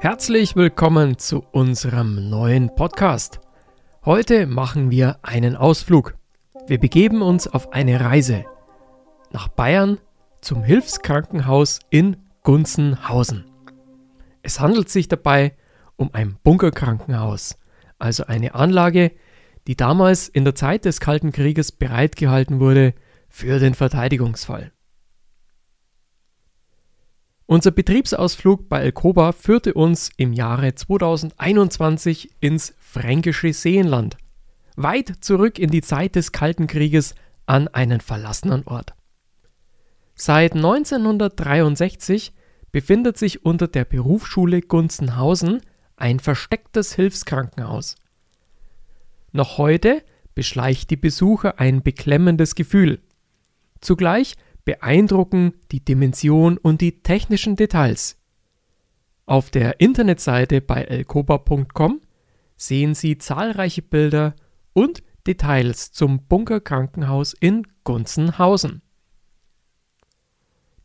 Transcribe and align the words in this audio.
Herzlich 0.00 0.54
willkommen 0.54 1.18
zu 1.18 1.44
unserem 1.50 2.30
neuen 2.30 2.74
Podcast. 2.74 3.40
Heute 4.04 4.46
machen 4.46 4.90
wir 4.92 5.18
einen 5.22 5.56
Ausflug. 5.56 6.14
Wir 6.68 6.78
begeben 6.78 7.20
uns 7.20 7.48
auf 7.48 7.72
eine 7.72 8.00
Reise 8.00 8.44
nach 9.32 9.48
Bayern 9.48 9.98
zum 10.40 10.62
Hilfskrankenhaus 10.62 11.80
in 11.90 12.16
Gunzenhausen. 12.44 13.44
Es 14.42 14.60
handelt 14.60 14.88
sich 14.88 15.08
dabei 15.08 15.56
um 15.96 16.10
ein 16.14 16.38
Bunkerkrankenhaus, 16.44 17.58
also 17.98 18.24
eine 18.24 18.54
Anlage, 18.54 19.10
die 19.66 19.76
damals 19.76 20.28
in 20.28 20.44
der 20.44 20.54
Zeit 20.54 20.84
des 20.84 21.00
Kalten 21.00 21.32
Krieges 21.32 21.72
bereitgehalten 21.72 22.60
wurde 22.60 22.94
für 23.28 23.58
den 23.58 23.74
Verteidigungsfall. 23.74 24.72
Unser 27.50 27.70
Betriebsausflug 27.70 28.68
bei 28.68 28.80
Elkoba 28.82 29.32
führte 29.32 29.72
uns 29.72 30.10
im 30.18 30.34
Jahre 30.34 30.74
2021 30.74 32.28
ins 32.40 32.74
fränkische 32.78 33.54
Seenland, 33.54 34.18
weit 34.76 35.14
zurück 35.22 35.58
in 35.58 35.70
die 35.70 35.80
Zeit 35.80 36.14
des 36.14 36.32
Kalten 36.32 36.66
Krieges 36.66 37.14
an 37.46 37.66
einen 37.68 38.02
verlassenen 38.02 38.66
Ort. 38.66 38.92
Seit 40.14 40.56
1963 40.56 42.34
befindet 42.70 43.16
sich 43.16 43.46
unter 43.46 43.66
der 43.66 43.86
Berufsschule 43.86 44.60
Gunzenhausen 44.60 45.62
ein 45.96 46.20
verstecktes 46.20 46.96
Hilfskrankenhaus. 46.96 47.94
Noch 49.32 49.56
heute 49.56 50.02
beschleicht 50.34 50.90
die 50.90 50.96
Besucher 50.96 51.58
ein 51.58 51.82
beklemmendes 51.82 52.54
Gefühl. 52.54 53.00
Zugleich 53.80 54.34
beeindrucken 54.68 55.54
die 55.72 55.82
Dimension 55.82 56.58
und 56.58 56.82
die 56.82 57.00
technischen 57.02 57.56
Details. 57.56 58.18
Auf 59.24 59.48
der 59.48 59.80
Internetseite 59.80 60.60
bei 60.60 60.84
elkoba.com 60.84 62.02
sehen 62.54 62.94
Sie 62.94 63.16
zahlreiche 63.16 63.80
Bilder 63.80 64.36
und 64.74 65.02
Details 65.26 65.92
zum 65.92 66.26
Bunkerkrankenhaus 66.26 67.32
in 67.32 67.66
Gunzenhausen. 67.84 68.82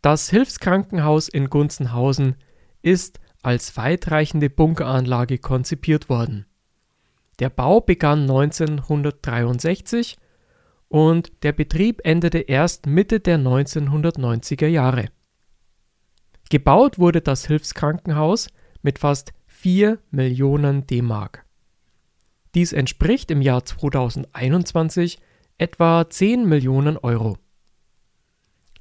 Das 0.01 0.29
Hilfskrankenhaus 0.29 1.27
in 1.27 1.49
Gunzenhausen 1.49 2.37
ist 2.83 3.19
als 3.41 3.75
weitreichende 3.75 4.49
Bunkeranlage 4.49 5.39
konzipiert 5.39 6.07
worden. 6.07 6.45
Der 7.39 7.49
Bau 7.49 7.81
begann 7.81 8.21
1963 8.21 10.15
und 10.93 11.31
der 11.41 11.53
Betrieb 11.53 12.01
endete 12.03 12.37
erst 12.37 12.85
Mitte 12.85 13.19
der 13.19 13.39
1990er 13.39 14.67
Jahre. 14.67 15.07
Gebaut 16.51 16.99
wurde 16.99 17.19
das 17.19 17.47
Hilfskrankenhaus 17.47 18.49
mit 18.83 18.99
fast 18.99 19.33
4 19.47 19.97
Millionen 20.11 20.85
D-Mark. 20.85 21.45
Dies 22.53 22.73
entspricht 22.73 23.31
im 23.31 23.41
Jahr 23.41 23.65
2021 23.65 25.17
etwa 25.57 26.07
10 26.07 26.47
Millionen 26.47 26.97
Euro. 26.97 27.39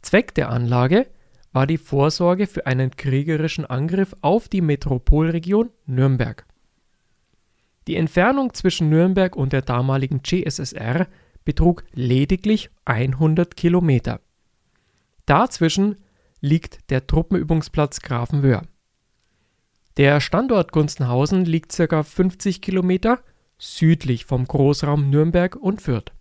Zweck 0.03 0.35
der 0.35 0.51
Anlage 0.51 1.07
war 1.53 1.67
die 1.67 1.79
Vorsorge 1.79 2.47
für 2.47 2.67
einen 2.67 2.91
kriegerischen 2.91 3.65
Angriff 3.65 4.15
auf 4.21 4.51
die 4.51 4.61
Metropolregion 4.61 5.71
Nürnberg. 5.87 6.45
Die 7.87 7.97
Entfernung 7.97 8.53
zwischen 8.53 8.91
Nürnberg 8.91 9.35
und 9.35 9.55
der 9.55 9.63
damaligen 9.63 10.23
CSSR 10.23 11.07
betrug 11.45 11.85
lediglich 11.93 12.71
100 12.85 13.57
Kilometer. 13.57 14.21
Dazwischen 15.27 15.97
liegt 16.41 16.91
der 16.91 17.07
Truppenübungsplatz 17.07 18.01
Grafenwöhr. 18.01 18.63
Der 19.97 20.21
Standort 20.21 20.73
Gunzenhausen 20.73 21.45
liegt 21.45 21.77
ca. 21.77 22.03
50 22.03 22.61
Kilometer 22.61 23.21
südlich 23.59 24.25
vom 24.25 24.45
Großraum 24.45 25.11
Nürnberg 25.11 25.57
und 25.57 25.83
Fürth. 25.83 26.13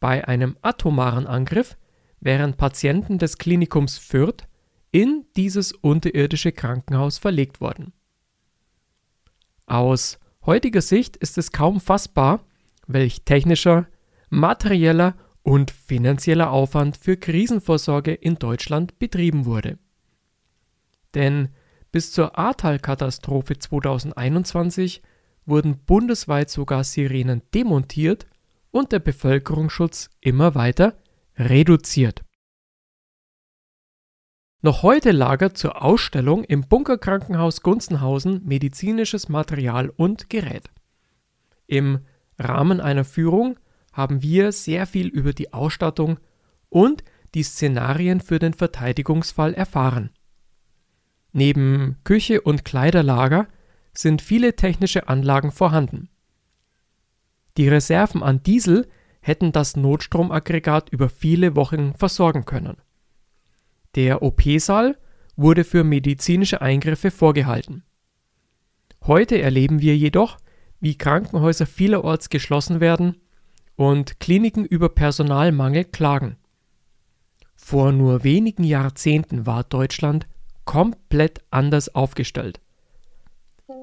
Bei 0.00 0.26
einem 0.26 0.56
atomaren 0.62 1.26
Angriff 1.26 1.76
wären 2.20 2.54
Patienten 2.56 3.18
des 3.18 3.38
Klinikums 3.38 3.98
Fürth 3.98 4.46
in 4.90 5.26
dieses 5.36 5.72
unterirdische 5.72 6.52
Krankenhaus 6.52 7.18
verlegt 7.18 7.60
worden. 7.60 7.92
Aus 9.66 10.18
heutiger 10.44 10.80
Sicht 10.80 11.16
ist 11.16 11.38
es 11.38 11.52
kaum 11.52 11.80
fassbar, 11.80 12.44
welch 12.92 13.24
technischer, 13.24 13.86
materieller 14.28 15.14
und 15.42 15.70
finanzieller 15.70 16.50
Aufwand 16.50 16.96
für 16.96 17.16
Krisenvorsorge 17.16 18.12
in 18.12 18.36
Deutschland 18.36 18.98
betrieben 18.98 19.46
wurde. 19.46 19.78
Denn 21.14 21.48
bis 21.92 22.12
zur 22.12 22.38
Ahrtal-Katastrophe 22.38 23.58
2021 23.58 25.02
wurden 25.46 25.78
bundesweit 25.84 26.50
sogar 26.50 26.84
Sirenen 26.84 27.42
demontiert 27.54 28.26
und 28.70 28.92
der 28.92 29.00
Bevölkerungsschutz 29.00 30.10
immer 30.20 30.54
weiter 30.54 30.96
reduziert. 31.36 32.22
Noch 34.62 34.82
heute 34.82 35.10
lagert 35.10 35.56
zur 35.56 35.82
Ausstellung 35.82 36.44
im 36.44 36.68
Bunkerkrankenhaus 36.68 37.62
Gunzenhausen 37.62 38.44
medizinisches 38.44 39.30
Material 39.30 39.88
und 39.88 40.28
Gerät. 40.28 40.70
Im 41.66 42.00
Rahmen 42.40 42.80
einer 42.80 43.04
Führung 43.04 43.58
haben 43.92 44.22
wir 44.22 44.52
sehr 44.52 44.86
viel 44.86 45.08
über 45.08 45.32
die 45.32 45.52
Ausstattung 45.52 46.18
und 46.68 47.04
die 47.34 47.42
Szenarien 47.42 48.20
für 48.20 48.38
den 48.38 48.54
Verteidigungsfall 48.54 49.54
erfahren. 49.54 50.10
Neben 51.32 51.98
Küche 52.02 52.40
und 52.40 52.64
Kleiderlager 52.64 53.46
sind 53.92 54.22
viele 54.22 54.56
technische 54.56 55.08
Anlagen 55.08 55.52
vorhanden. 55.52 56.08
Die 57.56 57.68
Reserven 57.68 58.22
an 58.22 58.42
Diesel 58.42 58.88
hätten 59.20 59.52
das 59.52 59.76
Notstromaggregat 59.76 60.88
über 60.90 61.08
viele 61.08 61.54
Wochen 61.56 61.94
versorgen 61.94 62.44
können. 62.46 62.78
Der 63.96 64.22
OP-Saal 64.22 64.96
wurde 65.36 65.64
für 65.64 65.84
medizinische 65.84 66.62
Eingriffe 66.62 67.10
vorgehalten. 67.10 67.84
Heute 69.04 69.40
erleben 69.40 69.80
wir 69.80 69.96
jedoch, 69.96 70.38
wie 70.80 70.96
Krankenhäuser 70.96 71.66
vielerorts 71.66 72.30
geschlossen 72.30 72.80
werden 72.80 73.16
und 73.76 74.20
Kliniken 74.20 74.64
über 74.64 74.88
Personalmangel 74.88 75.84
klagen. 75.84 76.36
Vor 77.54 77.92
nur 77.92 78.24
wenigen 78.24 78.64
Jahrzehnten 78.64 79.46
war 79.46 79.64
Deutschland 79.64 80.26
komplett 80.64 81.40
anders 81.50 81.94
aufgestellt. 81.94 82.60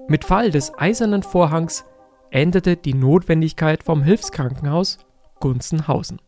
Mit 0.08 0.26
Fall 0.26 0.52
des 0.52 0.74
Eisernen 0.78 1.24
Vorhangs 1.24 1.86
endete 2.32 2.76
die 2.76 2.94
Notwendigkeit 2.94 3.84
vom 3.84 4.04
Hilfskrankenhaus 4.04 4.98
Gunzenhausen. 5.40 6.22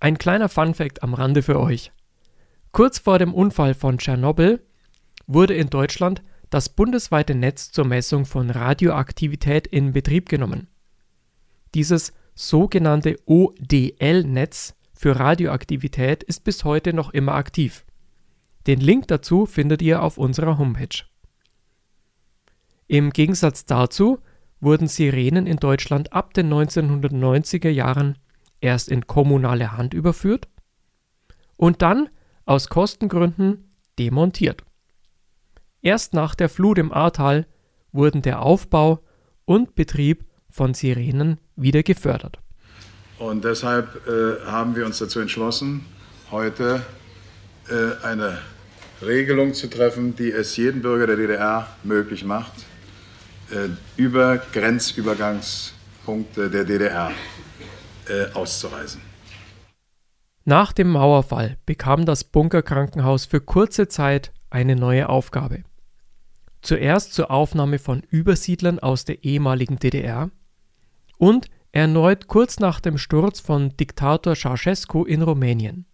Ein 0.00 0.16
kleiner 0.16 0.48
Funfact 0.48 1.02
am 1.02 1.12
Rande 1.14 1.42
für 1.42 1.60
euch. 1.60 1.92
Kurz 2.72 2.98
vor 2.98 3.18
dem 3.18 3.34
Unfall 3.34 3.74
von 3.74 3.98
Tschernobyl 3.98 4.64
wurde 5.26 5.54
in 5.54 5.68
Deutschland 5.68 6.22
das 6.50 6.68
bundesweite 6.68 7.34
Netz 7.34 7.70
zur 7.70 7.84
Messung 7.84 8.26
von 8.26 8.50
Radioaktivität 8.50 9.66
in 9.66 9.92
Betrieb 9.92 10.28
genommen. 10.28 10.68
Dieses 11.74 12.12
sogenannte 12.34 13.16
ODL-Netz 13.26 14.74
für 14.92 15.18
Radioaktivität 15.18 16.22
ist 16.24 16.44
bis 16.44 16.64
heute 16.64 16.92
noch 16.92 17.10
immer 17.10 17.34
aktiv. 17.34 17.84
Den 18.66 18.80
Link 18.80 19.08
dazu 19.08 19.46
findet 19.46 19.80
ihr 19.80 20.02
auf 20.02 20.18
unserer 20.18 20.58
Homepage. 20.58 21.04
Im 22.88 23.10
Gegensatz 23.10 23.64
dazu 23.64 24.18
wurden 24.60 24.88
Sirenen 24.88 25.46
in 25.46 25.56
Deutschland 25.56 26.12
ab 26.12 26.34
den 26.34 26.52
1990er 26.52 27.70
Jahren 27.70 28.18
erst 28.60 28.88
in 28.88 29.06
kommunale 29.06 29.76
Hand 29.76 29.94
überführt 29.94 30.48
und 31.56 31.82
dann 31.82 32.10
aus 32.44 32.68
Kostengründen 32.68 33.72
demontiert. 33.98 34.64
Erst 35.82 36.12
nach 36.12 36.34
der 36.34 36.48
Flut 36.48 36.78
im 36.78 36.92
Ahrtal 36.92 37.46
wurden 37.92 38.22
der 38.22 38.42
Aufbau 38.42 39.00
und 39.46 39.74
Betrieb 39.74 40.24
von 40.50 40.74
Sirenen 40.74 41.38
wieder 41.56 41.82
gefördert. 41.82 42.38
Und 43.18 43.44
deshalb 43.44 44.06
äh, 44.06 44.46
haben 44.46 44.76
wir 44.76 44.86
uns 44.86 44.98
dazu 44.98 45.18
entschlossen, 45.20 45.84
heute 46.30 46.82
äh, 47.68 48.04
eine 48.04 48.38
Regelung 49.02 49.52
zu 49.54 49.68
treffen, 49.68 50.14
die 50.16 50.30
es 50.30 50.56
jedem 50.56 50.82
Bürger 50.82 51.06
der 51.06 51.16
DDR 51.16 51.66
möglich 51.82 52.24
macht, 52.24 52.52
äh, 53.50 53.68
über 53.96 54.38
Grenzübergangspunkte 54.38 56.50
der 56.50 56.64
DDR 56.64 57.10
äh, 58.08 58.26
auszureisen. 58.34 59.00
Nach 60.44 60.72
dem 60.72 60.90
Mauerfall 60.90 61.56
bekam 61.64 62.04
das 62.06 62.24
Bunkerkrankenhaus 62.24 63.24
für 63.24 63.40
kurze 63.40 63.88
Zeit 63.88 64.32
eine 64.50 64.76
neue 64.76 65.08
Aufgabe. 65.08 65.62
Zuerst 66.62 67.14
zur 67.14 67.30
Aufnahme 67.30 67.78
von 67.78 68.02
Übersiedlern 68.10 68.78
aus 68.78 69.04
der 69.04 69.24
ehemaligen 69.24 69.78
DDR 69.78 70.30
und 71.16 71.48
erneut 71.72 72.26
kurz 72.26 72.58
nach 72.58 72.80
dem 72.80 72.98
Sturz 72.98 73.40
von 73.40 73.76
Diktator 73.76 74.34
Ceausescu 74.34 75.04
in 75.04 75.22
Rumänien. 75.22 75.86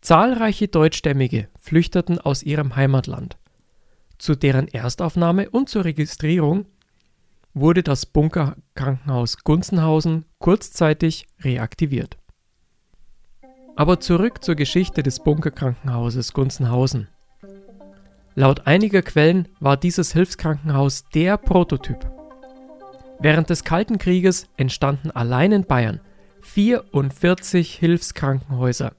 Zahlreiche 0.00 0.68
Deutschstämmige 0.68 1.48
flüchteten 1.58 2.18
aus 2.18 2.42
ihrem 2.42 2.76
Heimatland. 2.76 3.38
Zu 4.18 4.34
deren 4.34 4.68
Erstaufnahme 4.68 5.50
und 5.50 5.68
zur 5.68 5.84
Registrierung 5.84 6.66
wurde 7.54 7.82
das 7.82 8.04
Bunkerkrankenhaus 8.06 9.38
Gunzenhausen 9.44 10.26
kurzzeitig 10.38 11.26
reaktiviert. 11.40 12.18
Aber 13.76 14.00
zurück 14.00 14.44
zur 14.44 14.54
Geschichte 14.56 15.02
des 15.02 15.20
Bunkerkrankenhauses 15.20 16.32
Gunzenhausen. 16.32 17.08
Laut 18.36 18.66
einiger 18.66 19.02
Quellen 19.02 19.46
war 19.60 19.76
dieses 19.76 20.12
Hilfskrankenhaus 20.12 21.04
der 21.14 21.36
Prototyp. 21.36 22.10
Während 23.20 23.48
des 23.48 23.62
Kalten 23.62 23.98
Krieges 23.98 24.48
entstanden 24.56 25.12
allein 25.12 25.52
in 25.52 25.64
Bayern 25.64 26.00
44 26.42 27.76
Hilfskrankenhäuser. 27.76 28.96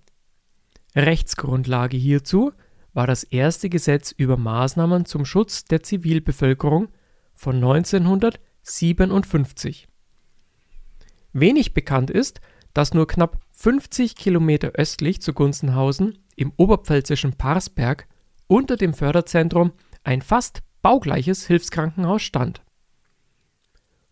Rechtsgrundlage 0.95 1.97
hierzu 1.97 2.53
war 2.93 3.07
das 3.07 3.25
erste 3.25 3.67
Gesetz 3.67 4.11
über 4.11 4.37
Maßnahmen 4.37 5.03
zum 5.05 5.25
Schutz 5.25 5.65
der 5.65 5.83
Zivilbevölkerung 5.83 6.87
von 7.33 7.57
1957. 7.57 9.89
Wenig 11.33 11.73
bekannt 11.73 12.09
ist, 12.09 12.39
dass 12.73 12.93
nur 12.93 13.05
knapp 13.05 13.41
50 13.51 14.15
Kilometer 14.15 14.69
östlich 14.75 15.21
zu 15.21 15.33
Gunzenhausen 15.33 16.19
im 16.37 16.53
oberpfälzischen 16.55 17.33
Parsberg 17.33 18.07
unter 18.47 18.77
dem 18.77 18.93
Förderzentrum 18.93 19.73
ein 20.03 20.21
fast 20.21 20.61
baugleiches 20.81 21.47
Hilfskrankenhaus 21.47 22.21
stand. 22.21 22.61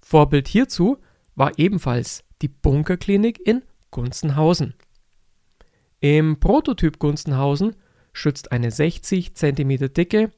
Vorbild 0.02 0.48
hierzu 0.48 0.98
war 1.36 1.58
ebenfalls 1.58 2.24
die 2.42 2.48
Bunkerklinik 2.48 3.40
in 3.46 3.64
Gunzenhausen. 3.92 4.74
Im 6.00 6.40
Prototyp 6.40 7.00
Gunzenhausen 7.00 7.76
schützt 8.12 8.52
eine 8.52 8.72
60 8.72 9.36
cm 9.36 9.94
dicke 9.94 10.32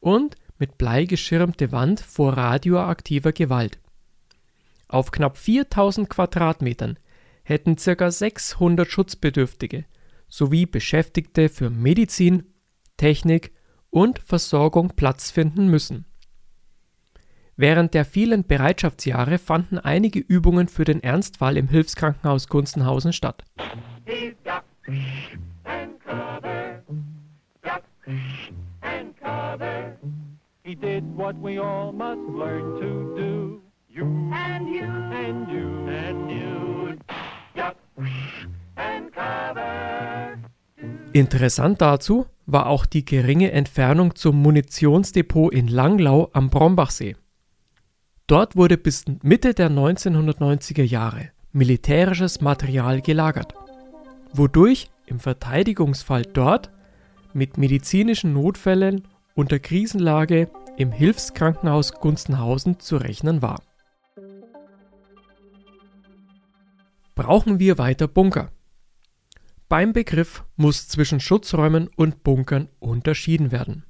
und 0.00 0.36
mit 0.58 0.76
Blei 0.76 1.04
geschirmte 1.04 1.72
Wand 1.72 2.00
vor 2.00 2.36
radioaktiver 2.36 3.32
Gewalt. 3.32 3.78
Auf 4.88 5.10
knapp 5.10 5.36
4000 5.36 6.10
Quadratmetern 6.10 6.98
hätten 7.42 7.76
ca. 7.76 8.10
600 8.10 8.88
Schutzbedürftige 8.88 9.84
sowie 10.28 10.66
Beschäftigte 10.66 11.48
für 11.48 11.70
Medizin, 11.70 12.44
Technik 12.98 13.52
und 13.88 14.18
Versorgung 14.18 14.92
Platz 14.94 15.30
finden 15.30 15.68
müssen. 15.68 16.04
Während 17.56 17.94
der 17.94 18.04
vielen 18.04 18.46
Bereitschaftsjahre 18.46 19.38
fanden 19.38 19.78
einige 19.78 20.20
Übungen 20.20 20.68
für 20.68 20.84
den 20.84 21.02
Ernstfall 21.02 21.56
im 21.56 21.68
Hilfskrankenhaus 21.68 22.48
Gunzenhausen 22.48 23.12
statt. 23.12 23.44
Interessant 41.18 41.80
dazu 41.80 42.26
war 42.46 42.68
auch 42.68 42.86
die 42.86 43.04
geringe 43.04 43.50
Entfernung 43.50 44.14
zum 44.14 44.40
Munitionsdepot 44.40 45.52
in 45.52 45.66
Langlau 45.66 46.30
am 46.32 46.48
Brombachsee. 46.48 47.16
Dort 48.28 48.54
wurde 48.54 48.78
bis 48.78 49.04
Mitte 49.22 49.52
der 49.52 49.68
1990er 49.68 50.84
Jahre 50.84 51.30
militärisches 51.50 52.40
Material 52.40 53.00
gelagert, 53.00 53.52
wodurch 54.32 54.90
im 55.06 55.18
Verteidigungsfall 55.18 56.22
dort 56.22 56.70
mit 57.34 57.58
medizinischen 57.58 58.32
Notfällen 58.32 59.02
unter 59.34 59.58
Krisenlage 59.58 60.48
im 60.76 60.92
Hilfskrankenhaus 60.92 61.94
Gunzenhausen 61.94 62.78
zu 62.78 62.96
rechnen 62.96 63.42
war. 63.42 63.60
Brauchen 67.16 67.58
wir 67.58 67.76
weiter 67.76 68.06
Bunker? 68.06 68.52
Beim 69.68 69.92
Begriff 69.92 70.44
muss 70.56 70.88
zwischen 70.88 71.20
Schutzräumen 71.20 71.88
und 71.94 72.22
Bunkern 72.24 72.68
unterschieden 72.78 73.52
werden. 73.52 73.84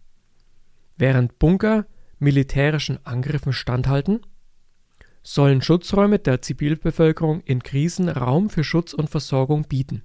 Während 0.96 1.38
Bunker 1.38 1.86
militärischen 2.19 2.98
Angriffen 3.06 3.52
standhalten, 3.52 4.26
sollen 5.22 5.62
Schutzräume 5.62 6.19
der 6.19 6.42
Zivilbevölkerung 6.42 7.42
in 7.42 7.62
Krisen 7.62 8.08
Raum 8.08 8.50
für 8.50 8.64
Schutz 8.64 8.92
und 8.92 9.08
Versorgung 9.08 9.69
bieten. 9.69 10.02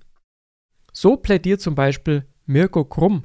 So 0.92 1.18
plädiert 1.18 1.62
zum 1.62 1.74
Beispiel 1.74 2.28
Mirko 2.46 2.86
Krumm 2.86 3.24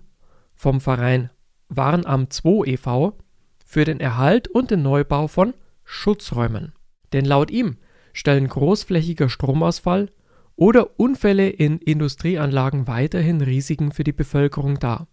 vom 0.55 0.81
Verein 0.81 1.29
Warenamt 1.69 2.33
2 2.33 2.67
e.V. 2.67 3.19
für 3.63 3.85
den 3.85 4.01
Erhalt 4.01 4.49
und 4.49 4.71
den 4.71 4.81
Neubau 4.81 5.29
von 5.29 5.53
Schutzräumen. 5.85 6.73
Denn 7.13 7.27
laut 7.27 7.51
ihm 7.51 7.77
stellen 8.15 8.49
großflächiger 8.49 9.29
Stromausfall 9.29 10.11
oder 10.59 10.99
Unfälle 10.99 11.49
in 11.49 11.79
Industrieanlagen 11.79 12.89
weiterhin 12.89 13.41
Risiken 13.41 13.93
für 13.93 14.03
die 14.03 14.13
Bevölkerung 14.13 14.81
dar. 14.81 15.07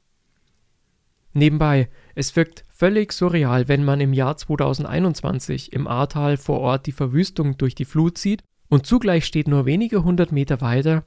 Nebenbei, 1.33 1.88
es 2.15 2.36
wirkt 2.36 2.65
völlig 2.69 3.13
surreal, 3.13 3.68
wenn 3.68 3.86
man 3.86 4.01
im 4.01 4.12
Jahr 4.12 4.38
2021 4.38 5.71
im 5.71 5.88
Ahrtal 5.88 6.38
vor 6.38 6.62
Ort 6.62 6.88
die 6.88 6.92
Verwüstung 6.92 7.57
durch 7.57 7.75
die 7.75 7.86
Flut 7.86 8.18
sieht 8.18 8.42
und 8.69 8.88
zugleich 8.88 9.25
steht 9.25 9.47
nur 9.47 9.68
wenige 9.68 10.03
hundert 10.03 10.31
Meter 10.31 10.62
weiter 10.62 11.06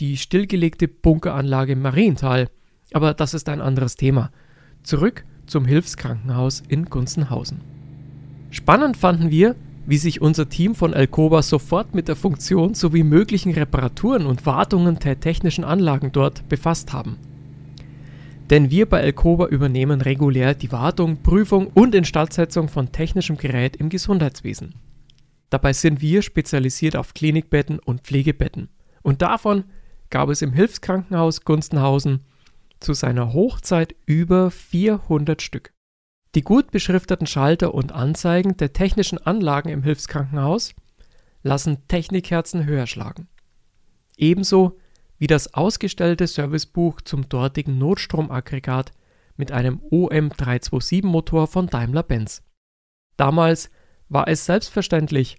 die 0.00 0.16
stillgelegte 0.16 0.88
Bunkeranlage 0.88 1.72
im 1.72 1.82
Mariental. 1.82 2.48
Aber 2.92 3.12
das 3.14 3.34
ist 3.34 3.48
ein 3.48 3.60
anderes 3.60 3.96
Thema. 3.96 4.30
Zurück 4.82 5.24
zum 5.46 5.64
Hilfskrankenhaus 5.64 6.62
in 6.68 6.86
Gunzenhausen. 6.86 7.60
Spannend 8.50 8.96
fanden 8.96 9.30
wir, 9.30 9.54
wie 9.86 9.98
sich 9.98 10.20
unser 10.20 10.48
Team 10.48 10.74
von 10.74 10.92
Alcoba 10.92 11.42
sofort 11.42 11.94
mit 11.94 12.08
der 12.08 12.16
Funktion 12.16 12.74
sowie 12.74 13.04
möglichen 13.04 13.52
Reparaturen 13.52 14.26
und 14.26 14.44
Wartungen 14.44 14.98
der 14.98 15.20
technischen 15.20 15.64
Anlagen 15.64 16.10
dort 16.12 16.48
befasst 16.48 16.92
haben. 16.92 17.18
Denn 18.50 18.70
wir 18.70 18.86
bei 18.86 19.00
Alcoba 19.00 19.46
übernehmen 19.46 20.00
regulär 20.00 20.54
die 20.54 20.70
Wartung, 20.70 21.22
Prüfung 21.22 21.68
und 21.68 21.94
Instandsetzung 21.94 22.68
von 22.68 22.92
technischem 22.92 23.36
Gerät 23.36 23.76
im 23.76 23.88
Gesundheitswesen. 23.88 24.74
Dabei 25.50 25.72
sind 25.72 26.00
wir 26.00 26.22
spezialisiert 26.22 26.96
auf 26.96 27.14
Klinikbetten 27.14 27.78
und 27.78 28.02
Pflegebetten. 28.02 28.68
Und 29.02 29.22
davon 29.22 29.64
gab 30.10 30.28
es 30.28 30.42
im 30.42 30.52
Hilfskrankenhaus 30.52 31.42
Gunstenhausen 31.44 32.20
zu 32.80 32.92
seiner 32.92 33.32
Hochzeit 33.32 33.94
über 34.06 34.50
400 34.50 35.40
Stück. 35.42 35.75
Die 36.36 36.42
gut 36.42 36.70
beschrifteten 36.70 37.26
Schalter 37.26 37.72
und 37.72 37.92
Anzeigen 37.92 38.58
der 38.58 38.74
technischen 38.74 39.16
Anlagen 39.16 39.70
im 39.70 39.82
Hilfskrankenhaus 39.82 40.74
lassen 41.42 41.88
Technikherzen 41.88 42.66
höher 42.66 42.86
schlagen. 42.86 43.26
Ebenso 44.18 44.76
wie 45.16 45.28
das 45.28 45.54
ausgestellte 45.54 46.26
Servicebuch 46.26 47.00
zum 47.00 47.26
dortigen 47.30 47.78
Notstromaggregat 47.78 48.92
mit 49.38 49.50
einem 49.50 49.80
OM327-Motor 49.90 51.46
von 51.46 51.68
Daimler-Benz. 51.68 52.42
Damals 53.16 53.70
war 54.10 54.28
es 54.28 54.44
selbstverständlich, 54.44 55.38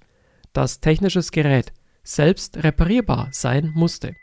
dass 0.51 0.79
technisches 0.79 1.31
Gerät 1.31 1.73
selbst 2.01 2.57
reparierbar 2.63 3.27
sein 3.31 3.71
musste. 3.75 4.15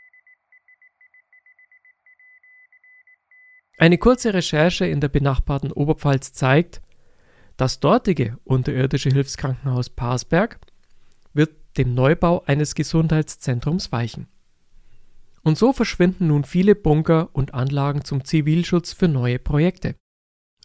Eine 3.77 3.97
kurze 3.97 4.33
Recherche 4.33 4.85
in 4.85 5.01
der 5.01 5.09
benachbarten 5.09 5.71
Oberpfalz 5.71 6.31
zeigt, 6.31 6.81
das 7.57 7.79
dortige 7.79 8.37
unterirdische 8.45 9.09
Hilfskrankenhaus 9.09 9.89
Parsberg 9.89 10.59
wird 11.33 11.51
dem 11.77 11.93
Neubau 11.93 12.43
eines 12.45 12.75
Gesundheitszentrums 12.75 13.91
weichen. 13.91 14.27
Und 15.43 15.57
so 15.57 15.73
verschwinden 15.73 16.27
nun 16.27 16.43
viele 16.45 16.73
Bunker 16.73 17.29
und 17.33 17.53
Anlagen 17.53 18.03
zum 18.03 18.23
Zivilschutz 18.23 18.93
für 18.93 19.07
neue 19.07 19.39
Projekte. 19.39 19.95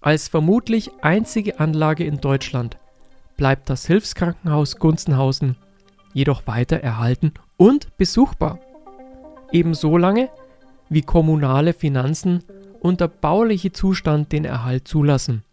Als 0.00 0.28
vermutlich 0.28 0.90
einzige 1.02 1.60
Anlage 1.60 2.04
in 2.04 2.20
Deutschland 2.20 2.78
bleibt 3.36 3.68
das 3.68 3.86
Hilfskrankenhaus 3.86 4.76
Gunzenhausen 4.76 5.56
jedoch 6.14 6.46
weiter 6.46 6.78
erhalten 6.78 7.34
und 7.56 7.96
besuchbar. 7.96 8.60
Ebenso 9.52 9.96
lange, 9.96 10.30
wie 10.88 11.02
kommunale 11.02 11.72
Finanzen 11.72 12.42
und 12.80 13.00
der 13.00 13.08
bauliche 13.08 13.72
Zustand 13.72 14.32
den 14.32 14.44
Erhalt 14.44 14.88
zulassen. 14.88 15.44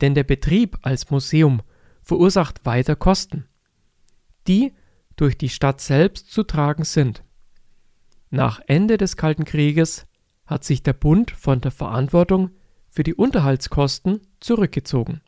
Denn 0.00 0.14
der 0.14 0.24
Betrieb 0.24 0.78
als 0.82 1.10
Museum 1.10 1.62
verursacht 2.02 2.64
weiter 2.64 2.96
Kosten, 2.96 3.46
die 4.46 4.72
durch 5.16 5.36
die 5.36 5.48
Stadt 5.48 5.80
selbst 5.80 6.30
zu 6.30 6.44
tragen 6.44 6.84
sind. 6.84 7.24
Nach 8.30 8.60
Ende 8.66 8.96
des 8.96 9.16
Kalten 9.16 9.44
Krieges 9.44 10.06
hat 10.46 10.64
sich 10.64 10.82
der 10.82 10.92
Bund 10.92 11.30
von 11.30 11.60
der 11.60 11.70
Verantwortung 11.70 12.50
für 12.88 13.02
die 13.02 13.14
Unterhaltskosten 13.14 14.20
zurückgezogen. 14.40 15.20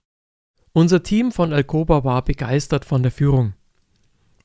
Unser 0.72 1.02
Team 1.02 1.32
von 1.32 1.52
Alcoba 1.52 2.04
war 2.04 2.22
begeistert 2.22 2.84
von 2.84 3.02
der 3.02 3.10
Führung. 3.10 3.54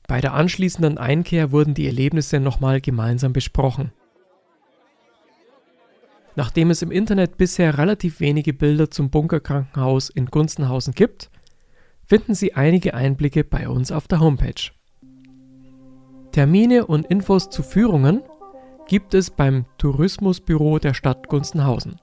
Bei 0.08 0.20
der 0.20 0.34
anschließenden 0.34 0.98
Einkehr 0.98 1.52
wurden 1.52 1.74
die 1.74 1.86
Erlebnisse 1.86 2.40
nochmal 2.40 2.80
gemeinsam 2.80 3.32
besprochen. 3.32 3.92
Nachdem 6.36 6.70
es 6.70 6.82
im 6.82 6.90
Internet 6.90 7.38
bisher 7.38 7.78
relativ 7.78 8.20
wenige 8.20 8.52
Bilder 8.52 8.90
zum 8.90 9.08
Bunkerkrankenhaus 9.08 10.10
in 10.10 10.26
Gunzenhausen 10.26 10.92
gibt, 10.92 11.30
finden 12.04 12.34
Sie 12.34 12.52
einige 12.52 12.92
Einblicke 12.92 13.42
bei 13.42 13.68
uns 13.68 13.90
auf 13.90 14.06
der 14.06 14.20
Homepage. 14.20 14.70
Termine 16.32 16.86
und 16.86 17.06
Infos 17.06 17.48
zu 17.48 17.62
Führungen 17.62 18.22
gibt 18.86 19.14
es 19.14 19.30
beim 19.30 19.64
Tourismusbüro 19.78 20.78
der 20.78 20.92
Stadt 20.92 21.28
Gunzenhausen. 21.28 21.96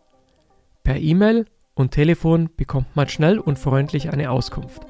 Per 0.84 1.00
E-Mail 1.00 1.46
und 1.76 1.92
Telefon 1.92 2.50
bekommt 2.58 2.96
man 2.96 3.08
schnell 3.08 3.38
und 3.38 3.60
freundlich 3.60 4.12
eine 4.12 4.32
Auskunft. 4.32 4.82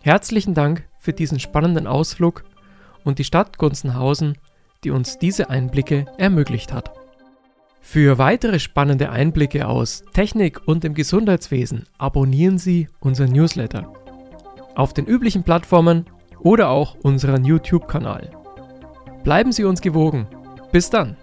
Herzlichen 0.00 0.54
Dank 0.54 0.88
für 0.98 1.12
diesen 1.12 1.38
spannenden 1.40 1.86
Ausflug 1.86 2.44
und 3.04 3.18
die 3.18 3.24
Stadt 3.24 3.58
Gunzenhausen, 3.58 4.38
die 4.82 4.90
uns 4.90 5.18
diese 5.18 5.50
Einblicke 5.50 6.06
ermöglicht 6.16 6.72
hat. 6.72 6.99
Für 7.80 8.18
weitere 8.18 8.60
spannende 8.60 9.10
Einblicke 9.10 9.66
aus 9.66 10.04
Technik 10.12 10.60
und 10.66 10.84
dem 10.84 10.94
Gesundheitswesen 10.94 11.86
abonnieren 11.98 12.58
Sie 12.58 12.88
unseren 13.00 13.32
Newsletter 13.32 13.92
auf 14.76 14.94
den 14.94 15.06
üblichen 15.06 15.42
Plattformen 15.42 16.06
oder 16.38 16.70
auch 16.70 16.94
unseren 17.02 17.44
YouTube-Kanal. 17.44 18.30
Bleiben 19.24 19.52
Sie 19.52 19.64
uns 19.64 19.80
gewogen. 19.80 20.26
Bis 20.72 20.88
dann! 20.88 21.16